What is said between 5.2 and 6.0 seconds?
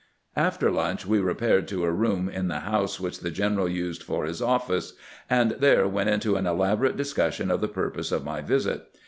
and there